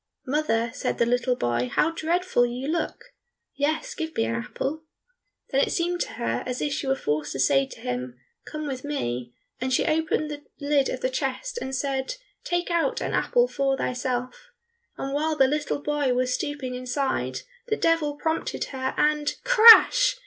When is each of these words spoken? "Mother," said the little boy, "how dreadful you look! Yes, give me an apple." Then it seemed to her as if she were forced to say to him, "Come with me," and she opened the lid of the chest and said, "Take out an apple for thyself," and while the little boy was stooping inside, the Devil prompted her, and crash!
"Mother," 0.25 0.71
said 0.73 0.97
the 0.97 1.05
little 1.05 1.35
boy, 1.35 1.69
"how 1.71 1.91
dreadful 1.91 2.43
you 2.43 2.67
look! 2.67 3.13
Yes, 3.53 3.93
give 3.93 4.15
me 4.17 4.25
an 4.25 4.33
apple." 4.33 4.81
Then 5.51 5.61
it 5.61 5.71
seemed 5.71 6.01
to 6.01 6.13
her 6.13 6.41
as 6.47 6.59
if 6.59 6.73
she 6.73 6.87
were 6.87 6.95
forced 6.95 7.33
to 7.33 7.39
say 7.39 7.67
to 7.67 7.79
him, 7.79 8.19
"Come 8.43 8.65
with 8.65 8.83
me," 8.83 9.35
and 9.59 9.71
she 9.71 9.85
opened 9.85 10.31
the 10.31 10.41
lid 10.59 10.89
of 10.89 11.01
the 11.01 11.09
chest 11.11 11.59
and 11.61 11.75
said, 11.75 12.15
"Take 12.43 12.71
out 12.71 12.99
an 12.99 13.13
apple 13.13 13.47
for 13.47 13.77
thyself," 13.77 14.49
and 14.97 15.13
while 15.13 15.35
the 15.35 15.45
little 15.47 15.79
boy 15.83 16.15
was 16.15 16.33
stooping 16.33 16.73
inside, 16.73 17.41
the 17.67 17.77
Devil 17.77 18.15
prompted 18.15 18.63
her, 18.73 18.95
and 18.97 19.35
crash! 19.43 20.17